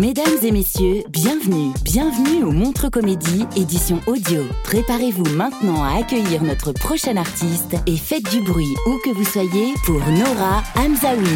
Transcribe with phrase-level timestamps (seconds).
[0.00, 4.48] Mesdames et messieurs, bienvenue, bienvenue au Montre Comédie, édition audio.
[4.64, 9.74] Préparez-vous maintenant à accueillir notre prochain artiste et faites du bruit où que vous soyez
[9.84, 11.28] pour Nora Hamzaoui.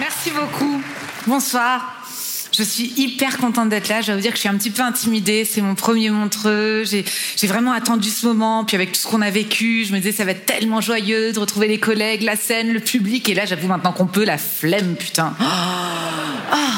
[0.00, 0.82] Merci beaucoup.
[1.28, 2.02] Bonsoir.
[2.50, 4.00] Je suis hyper contente d'être là.
[4.00, 5.44] Je vais vous dire que je suis un petit peu intimidée.
[5.44, 6.82] C'est mon premier montreux.
[6.84, 7.04] J'ai,
[7.46, 8.64] vraiment attendu ce moment.
[8.64, 11.32] Puis avec tout ce qu'on a vécu, je me disais ça va être tellement joyeux
[11.32, 13.28] de retrouver les collègues, la scène, le public.
[13.28, 15.36] Et là, j'avoue maintenant qu'on peut, la flemme, putain.
[15.40, 15.85] Oh,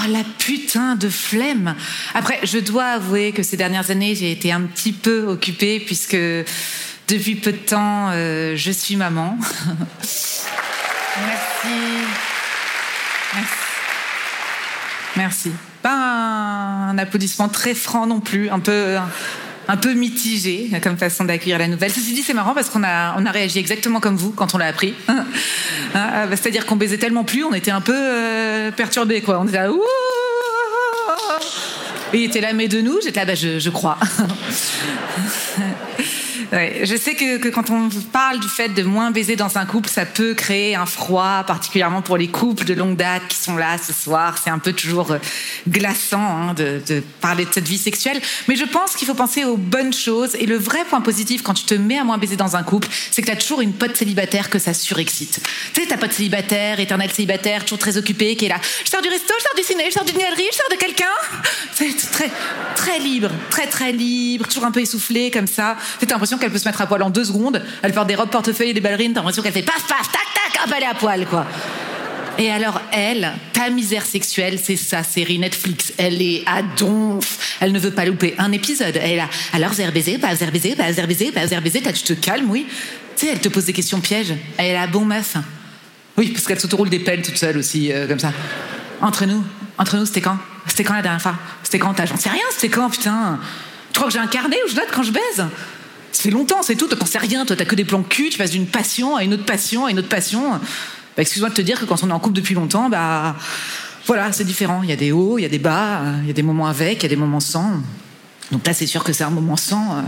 [0.09, 1.75] la putain de flemme.
[2.15, 6.17] Après, je dois avouer que ces dernières années, j'ai été un petit peu occupée puisque
[7.09, 9.39] depuis peu de temps, euh, je suis maman.
[10.01, 11.79] Merci.
[13.35, 13.55] Merci.
[15.17, 15.53] Merci.
[15.83, 18.99] Pas un, un applaudissement très franc non plus, un peu,
[19.69, 21.93] un, peu mitigé comme façon d'accueillir la nouvelle.
[21.93, 24.59] Ceci dit, c'est marrant parce qu'on a, on a réagi exactement comme vous quand on
[24.59, 24.95] l'a appris.
[25.95, 29.41] Hein, bah, C'est-à-dire qu'on baisait tellement plus, on était un peu euh, perturbés, quoi.
[29.41, 29.83] On était là, ouh
[32.13, 33.97] Et il était là, mais de nous, j'étais là, bah, je, je crois.
[36.53, 40.07] Je sais que, quand on parle du fait de moins baiser dans un couple, ça
[40.07, 43.93] peut créer un froid, particulièrement pour les couples de longue date qui sont là ce
[43.93, 44.37] soir.
[44.43, 45.19] C'est un peu toujours euh,
[45.69, 46.81] glaçant hein, de,
[47.21, 48.21] parler de cette vie sexuelle.
[48.49, 50.35] Mais je pense qu'il faut penser aux bonnes choses.
[50.37, 52.89] Et le vrai point positif quand tu te mets à moins baiser dans un couple,
[53.11, 55.41] c'est que tu as toujours une pote célibataire que ça surexcite.
[55.73, 58.61] Tu sais, ta pote célibataire, éternelle célibataire, toujours très occupée, qui est là.
[58.85, 60.77] Je sors du resto, je sors du ciné, je sors d'une galerie, je sors de
[60.77, 61.05] quelqu'un.
[61.75, 62.31] C'est très,
[62.75, 65.77] très libre, très très libre, toujours un peu essoufflé comme ça.
[66.07, 67.63] T'as qu'elle peut se mettre à poil en deux secondes.
[67.83, 69.13] Elle porte des robes portefeuille et des ballerines.
[69.13, 71.47] T'as l'impression qu'elle fait paf, paf, tac, tac, hop, elle est à poil, quoi.
[72.39, 75.93] Et alors, elle, ta misère sexuelle, c'est sa série Netflix.
[75.99, 77.57] Elle est à donf.
[77.61, 78.97] Elle ne veut pas louper un épisode.
[78.97, 79.29] Elle là.
[79.53, 81.49] Alors, baisé, pas baisé, pas baisé, pas.
[81.49, 82.67] T'as, tu te calmes, oui.
[83.17, 84.35] Tu sais, elle te pose des questions pièges.
[84.57, 85.35] Elle là, bon meuf.
[86.17, 88.33] Oui, parce qu'elle s'autoroule des pelles toute seule aussi, euh, comme ça.
[89.01, 89.43] Entre nous,
[89.77, 90.39] entre nous, c'était quand?
[90.67, 91.35] C'était quand la dernière fois?
[91.65, 93.41] C'était quand J'en sais rien, c'était quand, putain?
[93.93, 95.47] Tu crois que j'ai un carnet où je note quand je baise?
[96.13, 96.87] Ça fait longtemps, c'est tout.
[96.87, 97.45] T'en sais rien.
[97.45, 98.31] Toi, t'as que des plans cul.
[98.31, 100.51] Tu passes d'une passion à une autre passion à une autre passion.
[100.51, 100.59] Bah,
[101.23, 103.37] excuse-moi de te dire que quand on est en couple depuis longtemps, bah
[104.07, 104.81] voilà, c'est différent.
[104.83, 106.67] Il y a des hauts, il y a des bas, il y a des moments
[106.67, 107.83] avec, il y a des moments sans.
[108.53, 110.03] Donc là, c'est sûr que c'est un moment sans.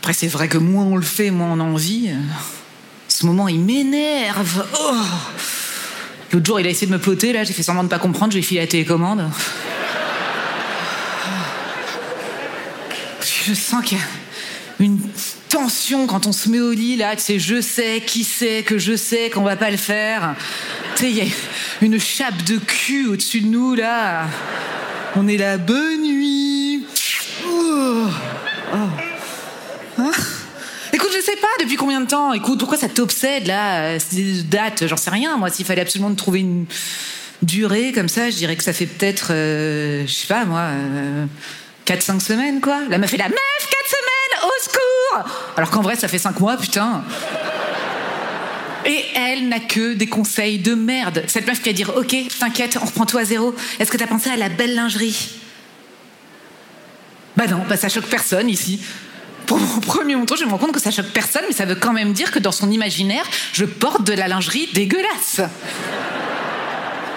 [0.00, 2.10] Après, c'est vrai que moins on le fait, moins on a envie.
[3.08, 4.66] Ce moment, il m'énerve.
[4.78, 4.96] Oh
[6.32, 7.32] L'autre jour, il a essayé de me ploter.
[7.32, 8.32] Là, j'ai fait semblant de pas comprendre.
[8.32, 9.30] Je lui ai filé la télécommande.
[13.46, 14.04] Je sens qu'il y a
[14.80, 14.98] une
[15.48, 18.78] tension quand on se met au lit là, tu sais, je sais, qui sait, que
[18.78, 20.34] je sais qu'on va pas le faire.
[20.96, 21.24] Tu sais, il y a
[21.80, 24.26] une chape de cul au-dessus de nous là.
[25.16, 26.84] On est là, bonne nuit.
[27.46, 28.06] Oh.
[28.72, 28.76] Oh.
[29.98, 30.10] Hein
[30.92, 32.32] Écoute, je sais pas depuis combien de temps.
[32.32, 35.36] Écoute, pourquoi ça t'obsède là Ces dates, j'en sais rien.
[35.36, 36.66] Moi, s'il fallait absolument trouver une
[37.42, 41.26] durée comme ça, je dirais que ça fait peut-être, euh, je sais pas moi, euh,
[41.86, 42.80] 4-5 semaines quoi.
[42.88, 46.38] La meuf est la meuf, 4 semaines, au secours Alors qu'en vrai, ça fait 5
[46.40, 47.02] mois, putain.
[48.86, 51.24] Et elle n'a que des conseils de merde.
[51.26, 53.54] Cette meuf qui va dire Ok, t'inquiète, on reprend tout à zéro.
[53.78, 55.40] Est-ce que t'as pensé à la belle lingerie?
[57.36, 58.80] Bah non, bah ça choque personne ici.
[59.46, 61.74] Pour mon premier montant, je me rends compte que ça choque personne, mais ça veut
[61.74, 65.40] quand même dire que dans son imaginaire, je porte de la lingerie dégueulasse.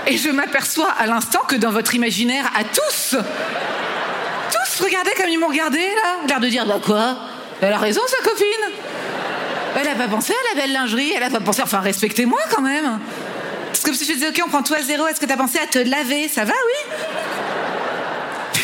[0.07, 3.17] Et je m'aperçois à l'instant que dans votre imaginaire à tous,
[4.51, 7.17] tous, regardez comme ils m'ont regardé là, l'air de dire bah quoi?
[7.61, 8.45] Elle a raison sa copine.
[9.79, 12.61] Elle a pas pensé à la belle lingerie, elle a pas pensé, enfin respectez-moi quand
[12.61, 12.99] même.
[13.73, 15.59] C'est comme si je disais ok on prend tout à zéro, est-ce que t'as pensé
[15.59, 16.27] à te laver?
[16.27, 16.93] Ça va oui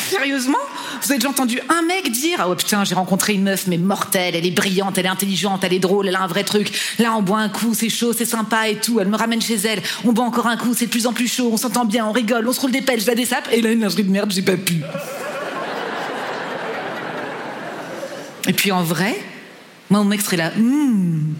[0.09, 0.59] Sérieusement?
[1.01, 3.77] Vous avez déjà entendu un mec dire Ah oh putain, j'ai rencontré une meuf, mais
[3.77, 6.71] mortelle, elle est brillante, elle est intelligente, elle est drôle, elle a un vrai truc.
[6.99, 8.99] Là, on boit un coup, c'est chaud, c'est sympa et tout.
[8.99, 11.27] Elle me ramène chez elle, on boit encore un coup, c'est de plus en plus
[11.27, 13.61] chaud, on s'entend bien, on rigole, on se roule des pelles, je la dessape, et
[13.61, 14.81] là, une lingerie de merde, j'ai pas pu.
[18.47, 19.15] Et puis en vrai,
[19.89, 21.33] moi, mon mec serait là, hum,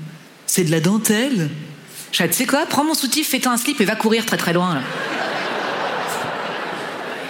[0.45, 1.49] c'est de la dentelle.
[2.11, 4.53] Je tu sais quoi, prends mon soutif, fais-toi un slip et va courir très très
[4.53, 4.81] loin.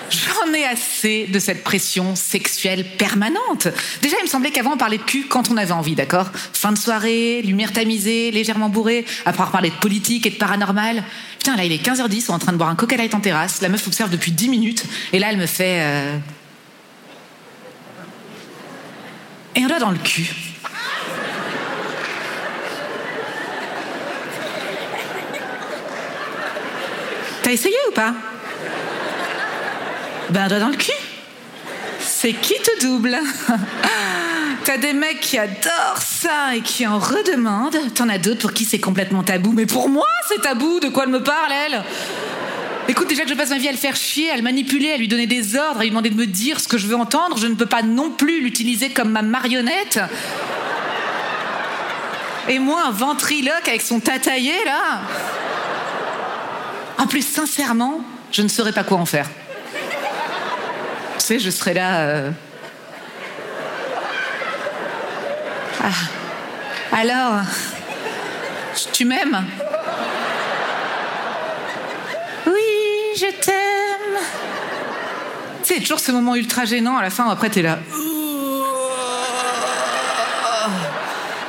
[0.09, 3.69] J'en ai assez de cette pression sexuelle permanente.
[4.01, 6.29] Déjà, il me semblait qu'avant, on parlait de cul quand on avait envie, d'accord?
[6.33, 11.03] Fin de soirée, lumière tamisée, légèrement bourrée, après avoir parlé de politique et de paranormal.
[11.39, 13.21] Putain, là, il est 15h10, on est en train de boire un coca light en
[13.21, 13.61] terrasse.
[13.61, 14.83] La meuf observe depuis 10 minutes,
[15.13, 15.79] et là, elle me fait...
[15.81, 16.17] Euh...
[19.55, 20.29] Et un doigt dans le cul.
[27.44, 28.13] T'as essayé ou pas?
[30.29, 30.91] Ben, un doigt dans le cul.
[32.00, 33.17] C'est qui te double?
[34.63, 37.94] T'as des mecs qui adorent ça et qui en redemandent.
[37.94, 39.51] T'en as d'autres pour qui c'est complètement tabou.
[39.51, 40.79] Mais pour moi, c'est tabou.
[40.79, 41.83] De quoi elle me parle, elle?
[42.89, 44.97] Écoute, déjà que je passe ma vie à le faire chier, à le manipuler, à
[44.97, 47.38] lui donner des ordres, à lui demander de me dire ce que je veux entendre,
[47.38, 50.00] je ne peux pas non plus l'utiliser comme ma marionnette.
[52.50, 55.01] Et moi, un ventriloque avec son tataillé, là.
[56.97, 58.01] En plus, sincèrement,
[58.33, 59.30] je ne saurais pas quoi en faire.
[61.18, 62.00] Tu sais, je serais là.
[62.01, 62.31] Euh...
[65.81, 66.97] Ah.
[66.97, 67.41] Alors,
[68.91, 69.45] tu m'aimes?
[73.15, 74.19] Je t'aime.
[75.63, 77.80] Sais, toujours ce moment ultra gênant à la fin, après t'es là.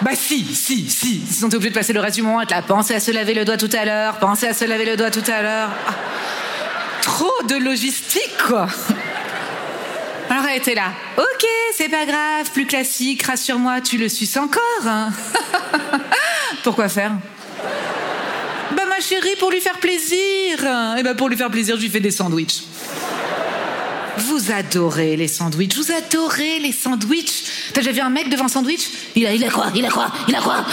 [0.02, 1.22] Bah si, si, si.
[1.26, 2.62] Ils sont obligés de passer le reste du moment à te là.
[2.62, 4.19] Pensez à se laver le doigt tout à l'heure.
[4.19, 5.70] Pensez à se laver le doigt tout à l'heure.
[5.88, 5.93] Ah.
[7.00, 8.67] Trop de logistique, quoi.
[10.28, 10.93] Alors elle était là.
[11.17, 14.60] Ok, c'est pas grave, plus classique, rassure-moi, tu le suces encore.
[14.87, 15.10] Hein.
[16.64, 17.12] Pourquoi faire?
[19.08, 20.16] Chérie, pour lui faire plaisir.
[20.16, 22.62] Et eh bah pour lui faire plaisir, je lui fais des sandwichs.
[24.16, 27.44] Vous adorez les sandwichs, vous adorez les sandwichs.
[27.72, 28.88] T'as déjà vu un mec devant un sandwich?
[29.16, 29.66] Il a, il a quoi?
[29.74, 30.12] Il a quoi?
[30.28, 30.64] Il a quoi?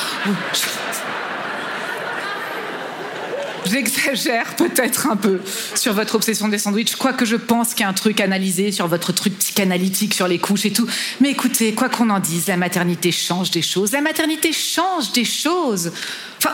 [3.66, 5.40] J'exagère peut-être un peu
[5.76, 8.88] sur votre obsession des sandwichs, quoique je pense qu'il y a un truc analysé sur
[8.88, 10.88] votre truc psychanalytique sur les couches et tout.
[11.22, 13.92] Mais écoutez, quoi qu'on en dise, la maternité change des choses.
[13.92, 15.92] La maternité change des choses.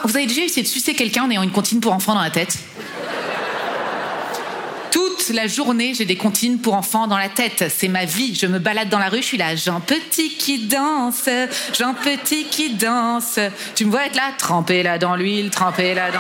[0.04, 2.30] Vous avez déjà essayé de sucer quelqu'un en ayant une comptine pour enfants dans la
[2.30, 2.58] tête
[4.92, 7.66] toute la journée, j'ai des comptines pour enfants dans la tête.
[7.76, 8.34] C'est ma vie.
[8.34, 9.56] Je me balade dans la rue, je suis là.
[9.56, 11.30] Jean Petit qui danse,
[11.78, 13.40] Jean Petit qui danse.
[13.76, 16.20] Tu me vois être là, trempé là dans l'huile, trempé là dans.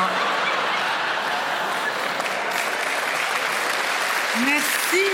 [4.46, 5.06] Merci.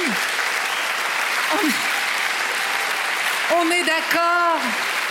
[3.55, 4.59] On est, d'accord.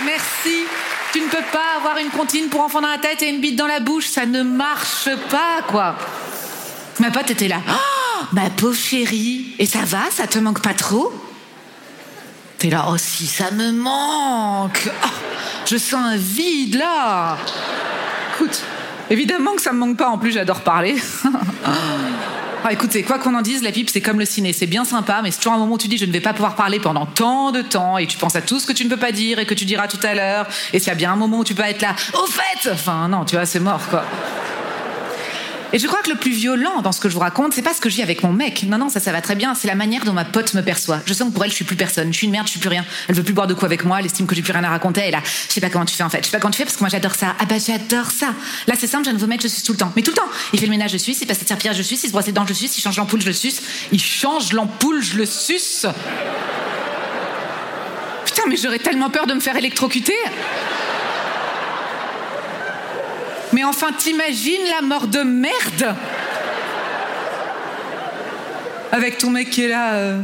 [0.05, 0.67] Merci.
[1.13, 3.57] Tu ne peux pas avoir une comptine pour enfant dans la tête et une bite
[3.57, 4.07] dans la bouche.
[4.07, 5.95] Ça ne marche pas, quoi.
[7.01, 7.61] Ma pote était là.
[7.69, 9.55] Oh, ma pauvre chérie.
[9.59, 10.11] Et ça va?
[10.11, 11.13] Ça te manque pas trop?
[12.59, 12.87] T'es là.
[12.89, 14.89] Oh, si, ça me manque.
[15.05, 15.09] Oh,
[15.67, 17.37] je sens un vide, là.
[18.35, 18.63] Écoute,
[19.11, 20.09] évidemment que ça me manque pas.
[20.09, 20.97] En plus, j'adore parler.
[22.65, 24.53] Ah, écoutez, quoi qu'on en dise, la pipe, c'est comme le ciné.
[24.53, 26.33] C'est bien sympa, mais c'est toujours un moment où tu dis je ne vais pas
[26.33, 28.89] pouvoir parler pendant tant de temps et tu penses à tout ce que tu ne
[28.91, 30.47] peux pas dire et que tu diras tout à l'heure.
[30.73, 33.09] Et s'il y a bien un moment où tu peux être là, au fait Enfin,
[33.09, 34.05] non, tu vois, c'est mort, quoi.
[35.73, 37.73] Et je crois que le plus violent dans ce que je vous raconte, c'est pas
[37.73, 38.65] ce que je vis avec mon mec.
[38.65, 39.55] Non, non, ça, ça va très bien.
[39.55, 41.01] C'est la manière dont ma pote me perçoit.
[41.07, 42.13] Je sens que pour elle, je suis plus personne.
[42.13, 42.85] Je suis une merde, je suis plus rien.
[43.09, 43.99] Elle veut plus boire de quoi avec moi.
[43.99, 45.09] Elle estime que j'ai plus rien à raconter.
[45.09, 46.19] Et là, je sais pas comment tu fais en fait.
[46.19, 47.35] Je sais pas comment tu fais parce que moi j'adore ça.
[47.39, 48.35] Ah bah j'adore ça.
[48.67, 49.93] Là, c'est simple, je viens de vous mettre, je suis tout le temps.
[49.97, 50.29] Mais tout le temps.
[50.53, 51.17] Il fait le ménage, je suis.
[51.21, 51.97] Il passe sa serpillère, je suis.
[51.97, 52.67] Il se brosse les dents, je suis.
[52.67, 53.63] Il change l'ampoule, je le suce.
[53.93, 55.87] Il change l'ampoule, je le suce.
[58.27, 60.17] Putain, mais j'aurais tellement peur de me faire électrocuter.
[63.63, 65.95] Mais enfin, t'imagines la mort de merde
[68.91, 69.93] avec ton mec qui est là.
[69.93, 70.21] Euh...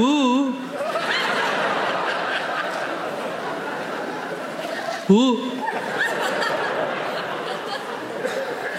[0.00, 0.50] Oh.
[5.10, 5.40] Oh.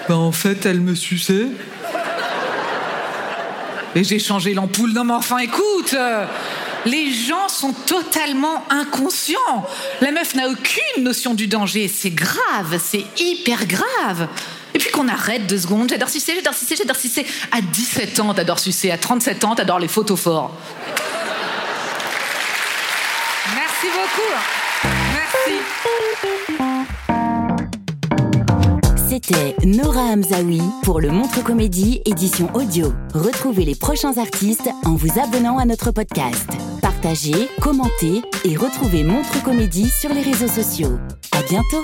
[0.07, 1.45] Ben en fait, elle me suçait.
[3.93, 4.93] Et j'ai changé l'ampoule.
[4.93, 5.95] Non mais enfin, écoute
[6.85, 9.37] les gens sont totalement inconscients.
[10.01, 11.87] La meuf n'a aucune notion du danger.
[11.87, 14.27] C'est grave, c'est hyper grave.
[14.73, 15.89] Et puis qu'on arrête deux secondes.
[15.89, 17.25] J'adore sucer, j'adore sucer, j'adore sucer.
[17.51, 18.91] À 17 ans, t'adores sucer.
[18.91, 20.51] À 37 ans, t'adores les photos forts.
[23.55, 24.33] Merci beaucoup.
[25.13, 25.59] Merci.
[29.09, 32.93] C'était Nora Hamzaoui pour le Montre Comédie édition audio.
[33.13, 36.47] Retrouvez les prochains artistes en vous abonnant à notre podcast.
[36.81, 40.99] Partagez, commentez et retrouvez Montre Comédie sur les réseaux sociaux.
[41.31, 41.83] À bientôt!